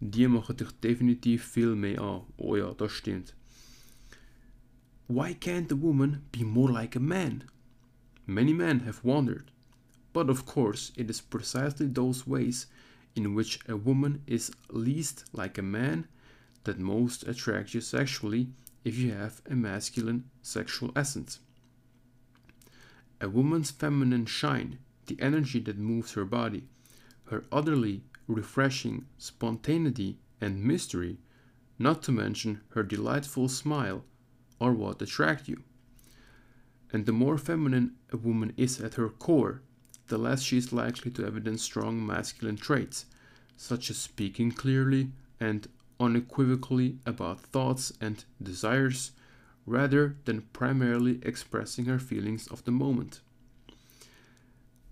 [0.00, 2.22] Die machen dich er definitiv viel mehr an.
[2.38, 3.34] Oh ja, das stimmt.
[5.06, 7.44] Why can't a woman be more like a man?
[8.26, 9.50] Many men have wondered,
[10.12, 12.66] but of course it is precisely those ways
[13.14, 16.06] in which a woman is least like a man
[16.64, 18.48] that most attract you sexually
[18.84, 21.40] if you have a masculine sexual essence.
[23.20, 26.64] A woman's feminine shine, the energy that moves her body,
[27.24, 31.18] her utterly refreshing spontaneity and mystery,
[31.78, 34.04] not to mention her delightful smile,
[34.60, 35.62] are what attract you.
[36.92, 39.62] And the more feminine a woman is at her core,
[40.08, 43.06] the less she is likely to evidence strong masculine traits,
[43.56, 45.68] such as speaking clearly and
[46.00, 49.12] unequivocally about thoughts and desires,
[49.70, 53.20] rather than primarily expressing her feelings of the moment.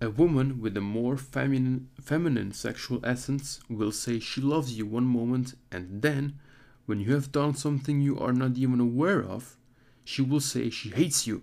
[0.01, 5.05] A woman with a more feminine, feminine sexual essence will say she loves you one
[5.05, 6.39] moment and then,
[6.87, 9.57] when you have done something you are not even aware of,
[10.05, 11.43] she will say she hates you.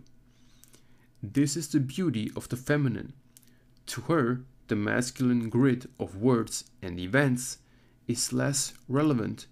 [1.21, 3.11] This is the beauty of the feminine.
[3.87, 7.57] To her, the masculine grid of words and events
[8.07, 9.47] is less relevant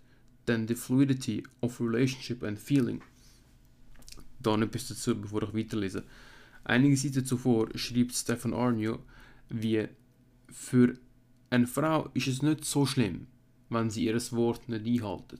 [0.46, 3.02] than the fluidity of relationship and feeling.
[4.46, 6.04] da noch etwas dazu, bevor ich weiterlese.
[6.64, 9.00] Einige Seiten zuvor schreibt Stefan Arnio,
[9.50, 9.88] wie
[10.50, 10.98] für
[11.50, 13.28] eine Frau ist es nicht so schlimm,
[13.70, 15.40] wenn sie ihr Wort nicht einhalten.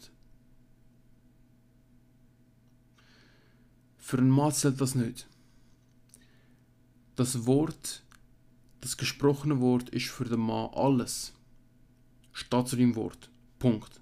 [3.98, 5.28] Für einen Mann zählt das nicht.
[7.16, 8.04] Das Wort,
[8.82, 11.34] das gesprochene Wort ist für den Mann alles.
[12.34, 13.30] Statt zu dem Wort.
[13.60, 14.02] Punkt.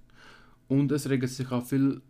[0.68, 2.02] Und es regelt sich auch viel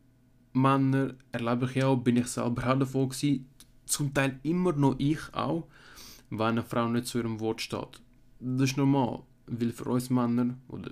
[0.54, 3.48] Männer, erlebe ich auch, bin ich selber auch davon gewesen,
[3.86, 5.68] zum Teil immer noch ich auch,
[6.30, 8.02] wenn eine Frau nicht zu ihrem Wort steht.
[8.40, 10.92] Das ist normal, weil für uns Männer, oder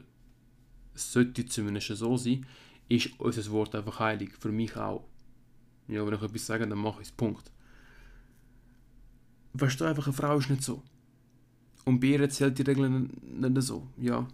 [0.93, 2.45] es sollte zumindest so sein,
[2.89, 4.33] ist unser Wort einfach heilig.
[4.37, 5.07] Für mich auch.
[5.87, 7.11] Ja, wenn ich etwas sage, dann mache ich es.
[7.11, 7.51] Punkt.
[9.53, 10.83] Weißt du, einfach eine Frau ist nicht so.
[11.85, 13.87] Und bei ihr zählt die Regel nicht so.
[13.97, 14.27] Ja.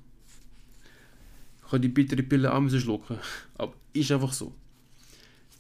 [1.64, 3.18] Ich kann die bittere Pille auch schlucken.
[3.58, 4.54] Aber ist einfach so.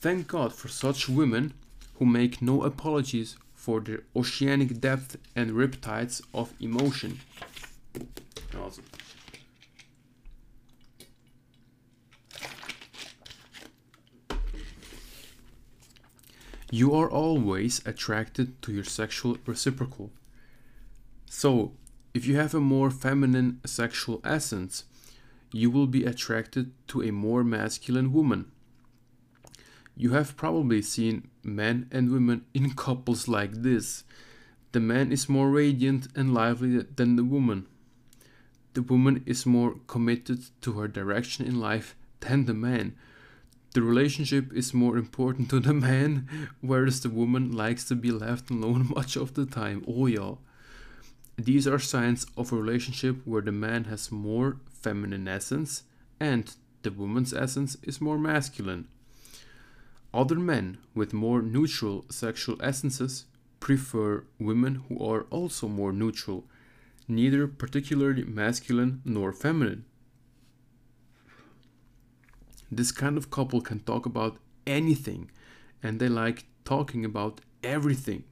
[0.05, 1.55] Thank God for such women
[1.95, 7.21] who make no apologies for their oceanic depth and riptides of emotion.
[8.55, 8.83] Also.
[16.69, 20.11] You are always attracted to your sexual reciprocal.
[21.27, 21.71] So,
[22.13, 24.83] if you have a more feminine sexual essence,
[25.51, 28.51] you will be attracted to a more masculine woman.
[29.95, 34.03] You have probably seen men and women in couples like this.
[34.73, 37.65] The man is more radiant and lively than the woman.
[38.73, 42.93] The woman is more committed to her direction in life than the man.
[43.73, 46.27] The relationship is more important to the man,
[46.60, 49.86] whereas the woman likes to be left alone much of the time.
[49.88, 50.36] Oh, yeah.
[51.38, 55.84] These are signs of a relationship where the man has more feminine essence
[56.19, 56.53] and
[56.84, 58.88] the woman's essence is more masculine.
[60.15, 63.25] Other men with more neutral sexual essences
[63.60, 66.45] prefer women who are also more neutral,
[67.06, 69.84] neither particularly masculine nor feminine.
[72.71, 75.32] This kind of couple can talk about anything
[75.84, 78.23] and they like talking about everything.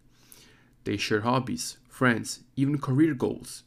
[0.85, 3.63] They share hobbies, friends, even career goals.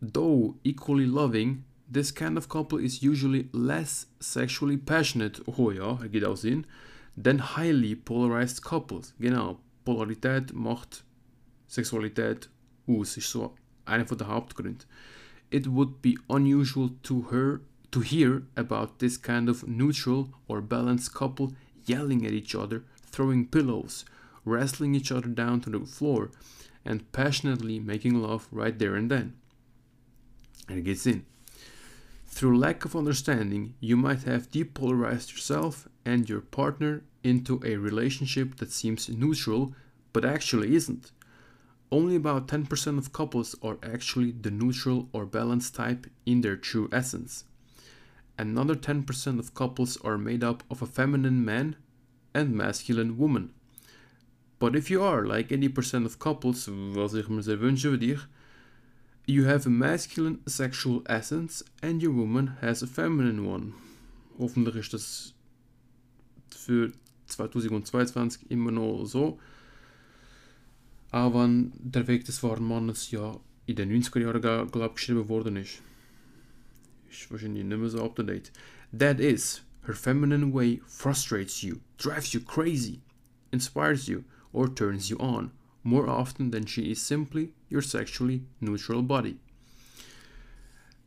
[0.00, 6.24] Though equally loving, this kind of couple is usually less sexually passionate, oh ja, ergibt
[6.24, 6.64] auch Sinn,
[7.22, 9.14] than highly polarized couples.
[9.18, 11.04] Genau, Polarität macht
[11.66, 12.48] Sexualität
[12.86, 13.54] aus, ist so
[13.84, 14.84] einer der Hauptgründe.
[15.50, 21.14] It would be unusual to her to hear about this kind of neutral or balanced
[21.14, 21.54] couple
[21.86, 24.04] yelling at each other, throwing pillows,
[24.44, 26.30] wrestling each other down to the floor,
[26.84, 29.34] and passionately making love right there and then.
[30.68, 31.24] And it gets in.
[32.28, 38.56] Through lack of understanding, you might have depolarized yourself and your partner into a relationship
[38.56, 39.74] that seems neutral
[40.12, 41.10] but actually isn't.
[41.90, 46.88] Only about 10% of couples are actually the neutral or balanced type in their true
[46.92, 47.44] essence.
[48.38, 51.76] Another 10% of couples are made up of a feminine man
[52.34, 53.52] and masculine woman.
[54.58, 58.20] But if you are like 80% of couples, was ich mir sehr wünsche für dich,
[59.28, 63.74] you have a masculine sexual essence and your woman has a feminine one.
[64.38, 65.34] Hoffentlich ist das
[66.50, 66.92] für
[67.26, 69.38] 2022 immer noch so.
[71.10, 75.56] Auch wenn der Weg des wahren Mannes ja in den 90er Jahren, glaube geschrieben worden
[75.56, 75.82] ist.
[77.10, 78.50] Ist wahrscheinlich nicht mehr so up to date.
[78.98, 83.02] That is, her feminine way frustrates you, drives you crazy,
[83.52, 85.50] inspires you, or turns you on,
[85.82, 89.38] more often than she is simply your sexually neutral body.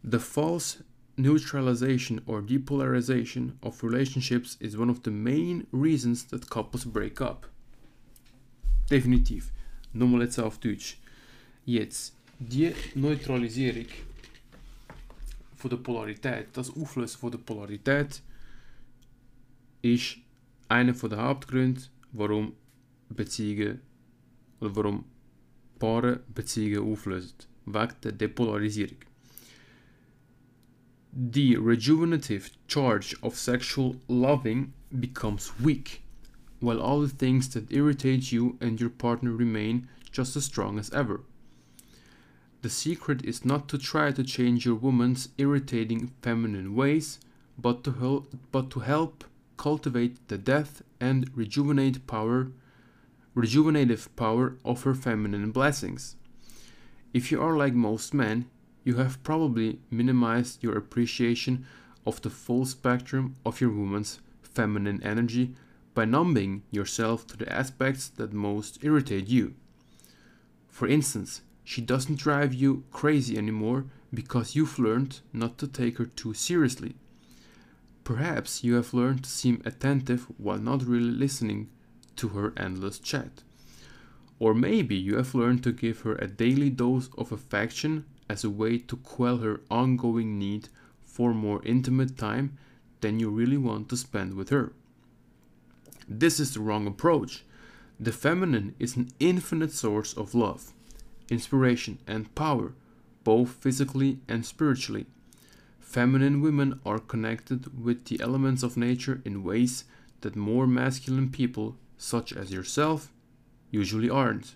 [0.04, 0.82] The false
[1.18, 7.46] neutralization or depolarization of relationships is one of the main reasons that couples break up.
[8.90, 9.52] Definitiv.
[9.94, 10.98] Nochmal jetzt auf Deutsch.
[11.66, 13.86] Jetzt, die Neutralisierung
[15.56, 18.22] von der Polarität, das Auflösen von der Polarität,
[19.82, 20.18] ist
[20.68, 21.82] einer der Hauptgründe,
[22.12, 22.54] warum
[23.10, 23.82] Beziehungen
[24.62, 25.06] oder warum
[25.80, 27.34] Paare Beziehungen auflösen.
[27.66, 28.98] Wegen der Depolarisierung.
[31.14, 36.02] The rejuvenative charge of sexual loving becomes weak,
[36.60, 40.92] while all the things that irritate you and your partner remain just as strong as
[40.92, 41.22] ever.
[42.62, 47.20] The secret is not to try to change your woman's irritating feminine ways,
[47.58, 49.26] but to help, but to help
[49.58, 52.52] cultivate the depth and rejuvenate power
[53.36, 56.16] rejuvenative power of her feminine blessings.
[57.14, 58.50] If you are like most men,
[58.84, 61.66] you have probably minimized your appreciation
[62.06, 65.56] of the full spectrum of your woman's feminine energy
[65.94, 69.54] by numbing yourself to the aspects that most irritate you.
[70.68, 76.06] For instance, she doesn't drive you crazy anymore because you've learned not to take her
[76.06, 76.96] too seriously.
[78.04, 81.70] Perhaps you have learned to seem attentive while not really listening
[82.18, 83.44] to her endless chat.
[84.40, 88.50] Or maybe you have learned to give her a daily dose of affection as a
[88.50, 90.70] way to quell her ongoing need
[91.04, 92.58] for more intimate time
[93.02, 94.74] than you really want to spend with her.
[96.08, 97.44] This is the wrong approach.
[98.00, 100.74] The feminine is an infinite source of love,
[101.30, 102.74] inspiration, and power,
[103.24, 105.06] both physically and spiritually.
[105.80, 109.84] Feminine women are connected with the elements of nature in ways
[110.22, 113.12] that more masculine people, such as yourself,
[113.70, 114.56] usually aren't.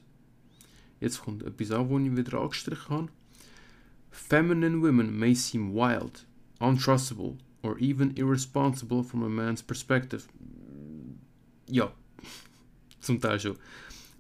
[0.99, 3.09] Jetzt kommt etwas an, wo ich wieder angestrichen habe.
[4.09, 6.25] Feminine women may seem wild,
[6.59, 10.27] untrustable, or even irresponsible from a man's perspective.
[11.69, 11.91] Ja,
[12.99, 13.57] zum Teil schon.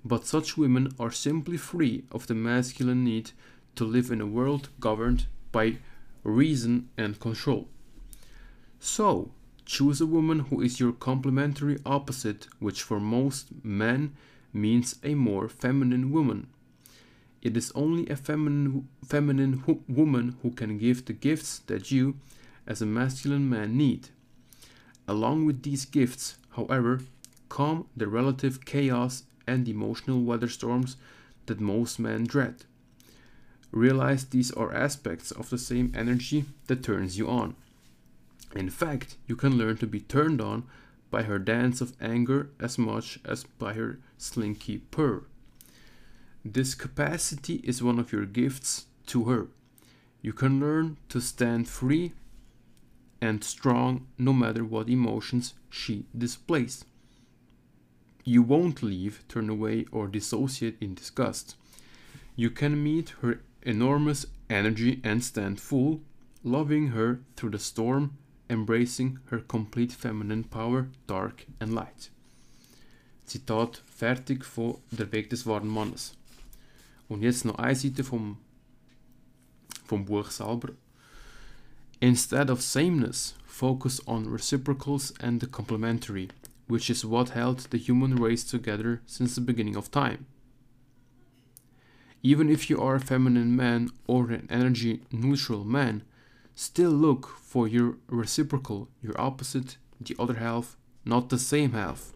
[0.03, 3.31] But such women are simply free of the masculine need
[3.75, 5.77] to live in a world governed by
[6.23, 7.69] reason and control.
[8.79, 9.31] So,
[9.65, 14.15] choose a woman who is your complementary opposite, which for most men
[14.53, 16.47] means a more feminine woman.
[17.41, 22.15] It is only a feminine, feminine woman who can give the gifts that you,
[22.65, 24.09] as a masculine man, need.
[25.07, 27.01] Along with these gifts, however,
[27.49, 30.97] come the relative chaos and emotional weather storms
[31.45, 32.65] that most men dread.
[33.71, 37.55] Realize these are aspects of the same energy that turns you on.
[38.55, 40.63] In fact, you can learn to be turned on
[41.11, 45.25] by her dance of anger as much as by her slinky purr.
[46.43, 49.47] This capacity is one of your gifts to her.
[50.21, 52.13] You can learn to stand free
[53.21, 56.85] and strong no matter what emotions she displays.
[58.23, 61.55] You won't leave, turn away, or dissociate in disgust.
[62.35, 66.01] You can meet her enormous energy and stand full,
[66.43, 68.17] loving her through the storm,
[68.49, 72.09] embracing her complete feminine power, dark and light.
[73.25, 76.13] Zitat fertig von Der Weg des wahren Mannes.
[77.07, 78.37] Und jetzt noch eine Seite vom,
[79.85, 80.73] vom Buch selber.
[82.01, 86.29] Instead of sameness, focus on reciprocals and the complementary,
[86.67, 90.25] which is what held the human race together since the beginning of time.
[92.21, 96.01] Even if you are a feminine man or an energy neutral man,
[96.55, 102.13] still look for your reciprocal, your opposite, the other half, not the same half.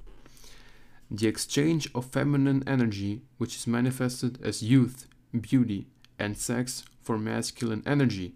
[1.12, 5.08] The exchange of feminine energy, which is manifested as youth,
[5.40, 5.88] beauty,
[6.18, 8.36] and sex for masculine energy,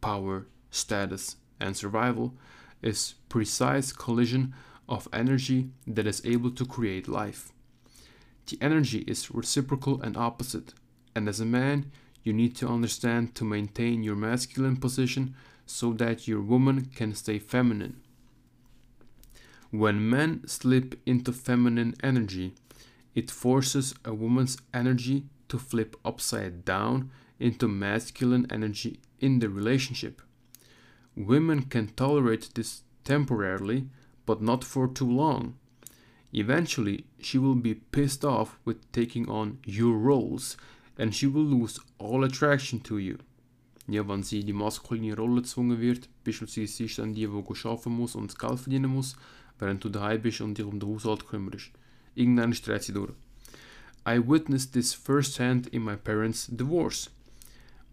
[0.00, 2.34] power, status, and survival,
[2.82, 4.54] is precise collision
[4.88, 7.52] of energy that is able to create life.
[8.46, 10.72] The energy is reciprocal and opposite,
[11.14, 11.90] and as a man,
[12.28, 17.38] you need to understand to maintain your masculine position so that your woman can stay
[17.38, 18.02] feminine.
[19.70, 22.52] When men slip into feminine energy,
[23.14, 27.10] it forces a woman's energy to flip upside down
[27.40, 30.20] into masculine energy in the relationship.
[31.16, 33.88] Women can tolerate this temporarily,
[34.26, 35.54] but not for too long.
[36.34, 40.58] Eventually, she will be pissed off with taking on your roles
[40.98, 43.18] and she will lose all attraction to you.
[43.86, 47.90] Ja, wenn sie die maskuline Rolle gezwungen wird, beispielsweise sie ist dann die, die arbeiten
[47.90, 49.16] muss und das Geld verdienen muss,
[49.58, 51.70] während du daheim bist und dich um den Haushalt kümmerst.
[52.14, 53.12] Irgendwann sie durch.
[54.06, 57.10] I witnessed this firsthand in my parents' divorce.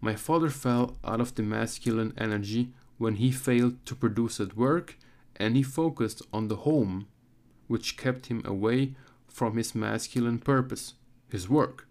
[0.00, 4.96] My father fell out of the masculine energy when he failed to produce at work
[5.36, 7.06] and he focused on the home,
[7.68, 8.94] which kept him away
[9.28, 10.94] from his masculine purpose,
[11.30, 11.86] his work.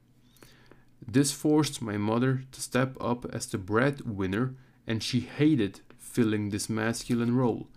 [1.08, 4.56] This forced my mother to step up as the breadwinner,
[4.88, 7.68] and she hated filling this masculine role.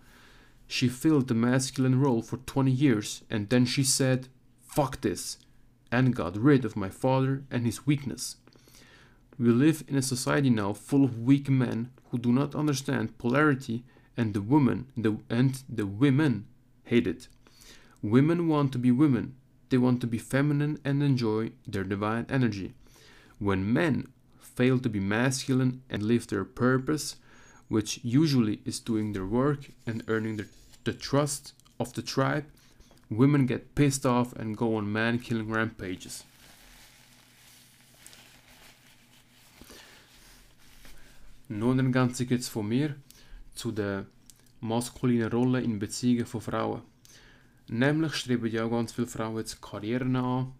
[0.67, 4.27] She filled the masculine role for 20 years, and then she said,
[4.67, 5.37] Fuck this,
[5.91, 8.37] and got rid of my father and his weakness.
[9.37, 13.83] We live in a society now full of weak men who do not understand polarity,
[14.17, 16.45] and the women the, and the women
[16.83, 17.27] hate it.
[18.01, 19.35] Women want to be women.
[19.69, 22.73] They want to be feminine and enjoy their divine energy.
[23.39, 24.09] When men
[24.39, 27.15] fail to be masculine and live their purpose,
[27.69, 30.47] which usually is doing their work and earning the,
[30.83, 32.45] the trust of the tribe,
[33.09, 36.25] women get pissed off and go on man killing rampages.
[41.51, 42.95] Nun ein ganzes jetzt von mir
[43.55, 44.05] zu der
[44.61, 46.81] maskulinen Rolle in Beziehungen von Frauen.
[47.67, 50.53] Nämlich streben ja ganz viele Frauen jetzt Karrieren an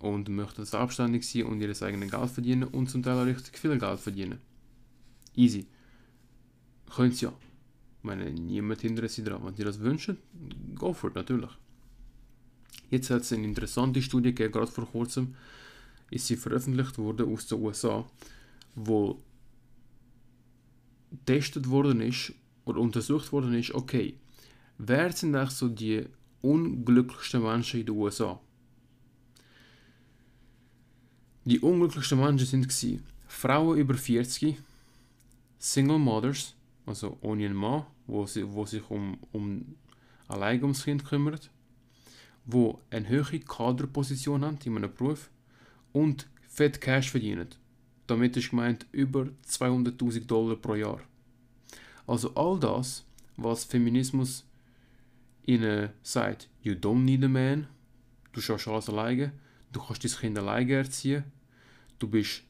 [0.00, 3.78] und möchten selbstständig sein und ihr eigenes Geld verdienen und zum Teil auch richtig viel
[3.78, 4.40] Geld verdienen.
[5.36, 5.66] Easy.
[6.94, 7.32] Können sie ja.
[7.98, 9.44] Ich meine, niemand hindert sie daran.
[9.44, 10.16] Wenn sie das wünschen,
[10.74, 11.50] go for it, natürlich.
[12.90, 15.36] Jetzt hat es eine interessante Studie gegeben, gerade vor kurzem
[16.10, 18.04] ist sie veröffentlicht worden aus den USA,
[18.74, 19.22] wo
[21.10, 22.32] getestet worden ist
[22.64, 24.18] oder untersucht worden ist, okay,
[24.78, 26.06] wer sind eigentlich so die
[26.40, 28.40] unglücklichsten Menschen in den USA?
[31.50, 34.56] Die unglücklichsten Menschen sind gewesen, Frauen über 40,
[35.58, 36.54] Single Mothers,
[36.86, 39.74] also ohne einen Mann, wo, sie, wo sich um, um
[40.28, 41.50] allein ums Kind kümmert,
[42.44, 45.28] wo eine höhere Kaderposition haben in einem Beruf
[45.92, 47.48] und fett Cash verdienen.
[48.06, 51.00] Damit ist gemeint über 200.000 Dollar pro Jahr.
[52.06, 53.04] Also all das,
[53.36, 54.44] was Feminismus
[55.46, 57.66] ihnen sagt, you don't need a man,
[58.32, 59.32] du schaffst alles alleine,
[59.72, 61.24] du kannst dein Kind alleine erziehen,
[62.00, 62.42] du bist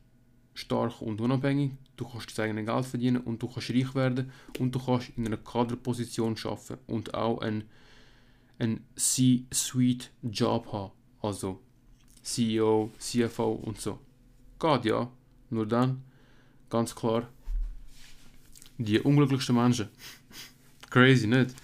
[0.55, 4.75] stark und unabhängig, du kannst dein eigenes Geld verdienen und du kannst reich werden und
[4.75, 7.65] du kannst in einer Kaderposition arbeiten und auch einen,
[8.59, 11.61] einen C-Suite-Job haben, also
[12.23, 13.99] CEO, CFO und so.
[14.59, 15.11] Geht ja,
[15.51, 16.03] nur dann,
[16.69, 17.29] ganz klar,
[18.79, 19.89] die unglücklichsten Menschen.
[20.91, 21.55] Crazy, nicht?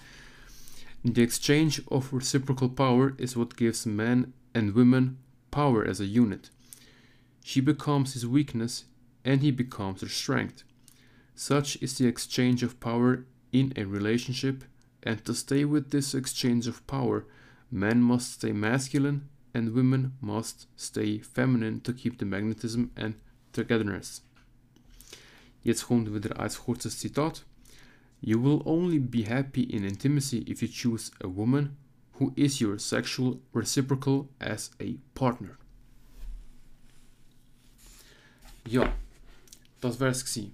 [1.03, 5.17] The exchange of reciprocal power is what gives men and women
[5.51, 6.51] power as a unit.
[7.47, 8.83] She becomes his weakness
[9.23, 10.65] and he becomes her strength.
[11.33, 13.23] Such is the exchange of power
[13.53, 14.65] in a relationship,
[15.01, 17.25] and to stay with this exchange of power,
[17.71, 23.13] men must stay masculine and women must stay feminine to keep the magnetism and
[23.53, 24.23] togetherness.
[25.63, 27.45] Jetzt kommt wieder ein kurzes Zitat.
[28.19, 31.77] You will only be happy in intimacy if you choose a woman
[32.19, 35.57] who is your sexual reciprocal as a partner.
[38.69, 38.93] Ja,
[39.79, 40.51] das wär's gsi.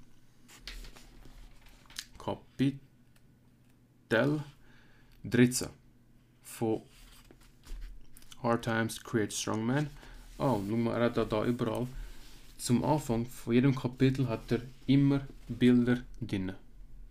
[2.20, 2.80] Kapitel
[5.24, 5.70] 13
[6.44, 6.82] von
[8.44, 9.90] Hard Times Create Strong Men.
[10.38, 11.88] Oh, schau mal, er hat da, da überall.
[12.58, 16.54] Zum Anfang von jedem Kapitel hat er immer Bilder drin.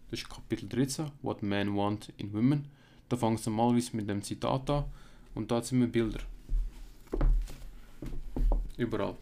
[0.08, 2.66] Das ist Kapitel 13, What Men Want in Women.
[3.08, 4.84] Da fängt es normalerweise mit dem Zitat an
[5.34, 6.20] und da sind wir Bilder.
[8.76, 9.16] Überall.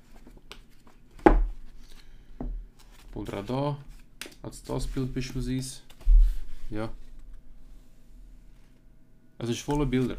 [3.15, 3.77] Auch da
[4.43, 5.81] es das Bild beispielsweise.
[6.71, 6.91] Ja.
[9.39, 10.17] Es ist voller Bilder.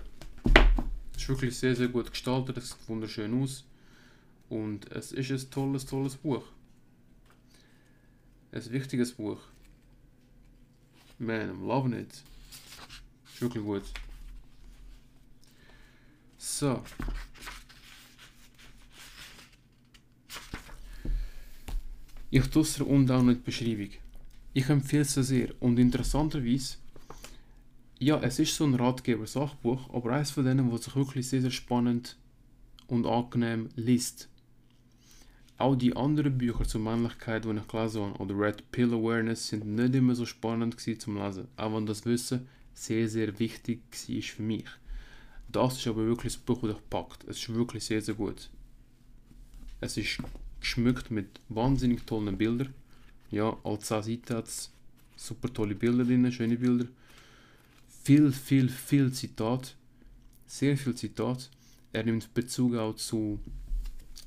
[1.13, 3.63] Es ist wirklich sehr, sehr gut gestaltet, es sieht wunderschön aus.
[4.49, 6.43] Und es ist ein tolles, tolles Buch.
[8.51, 9.39] Ein wichtiges Buch.
[11.19, 12.11] Man, I'm loving it.
[13.31, 13.83] Ist wirklich gut.
[16.37, 16.83] So.
[22.33, 23.89] Ich tue es unten auch noch die Beschreibung.
[24.53, 26.77] Ich empfehle es sehr und interessanterweise,
[27.99, 31.51] ja, es ist so ein Ratgeber-Sachbuch, aber eines von denen, was sich wirklich sehr, sehr
[31.51, 32.15] spannend
[32.87, 34.29] und angenehm liest.
[35.57, 39.65] Auch die anderen Bücher zur Männlichkeit, die ich gelesen habe, oder Red Pill Awareness, sind
[39.65, 41.49] nicht immer so spannend zum Lesen.
[41.57, 44.69] Auch wenn das Wissen sehr, sehr wichtig war für mich.
[45.49, 47.25] Das ist aber wirklich das Buch, das dich packt.
[47.25, 48.49] Es ist wirklich sehr, sehr gut.
[49.81, 50.17] Es ist
[50.61, 52.73] geschmückt mit wahnsinnig tollen Bildern.
[53.29, 54.47] Ja, als 10 Seiten hat
[55.17, 56.87] super tolle Bilder drin, schöne Bilder.
[58.03, 59.75] Viel, viel, viel Zitat.
[60.47, 61.49] Sehr viel Zitat.
[61.93, 63.39] Er nimmt Bezug auch zu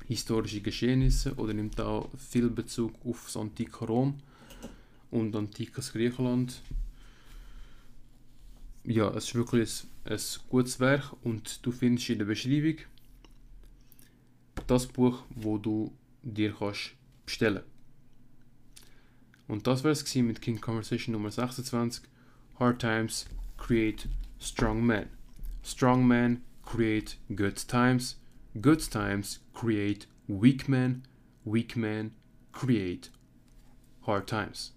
[0.07, 4.19] historischen Geschehnissen oder nimmt auch viel Bezug auf das antike Rom
[5.11, 6.61] und antikes Griechenland.
[8.85, 10.21] Ja, es ist wirklich ein, ein
[10.51, 12.77] gutes Werk und du findest in der Beschreibung
[14.67, 15.93] das Buch, wo du
[16.25, 16.79] dir kannst
[17.25, 17.63] bestellen.
[19.47, 22.05] Und das war es mit King Conversation Nummer 26.
[22.59, 23.27] Hard Times
[23.59, 24.09] create
[24.41, 25.09] strong men.
[25.63, 28.17] Strong men create good times.
[28.61, 31.03] Good times create weak men.
[31.45, 32.13] Weak men
[32.53, 33.11] create
[34.07, 34.74] hard times.